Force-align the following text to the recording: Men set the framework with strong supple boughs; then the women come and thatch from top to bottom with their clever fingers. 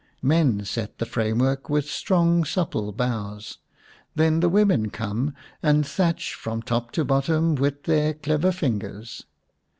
Men 0.23 0.65
set 0.65 0.97
the 0.97 1.05
framework 1.05 1.69
with 1.69 1.87
strong 1.87 2.43
supple 2.43 2.91
boughs; 2.91 3.59
then 4.15 4.39
the 4.39 4.49
women 4.49 4.89
come 4.89 5.35
and 5.61 5.85
thatch 5.85 6.33
from 6.33 6.63
top 6.63 6.89
to 6.93 7.05
bottom 7.05 7.53
with 7.53 7.83
their 7.83 8.15
clever 8.15 8.51
fingers. 8.51 9.27